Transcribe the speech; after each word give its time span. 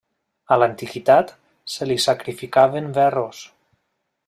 A 0.53 0.55
l'antiguitat, 0.61 1.33
se 1.75 1.87
li 1.91 1.99
sacrificaven 2.07 2.91
verros. 2.99 3.45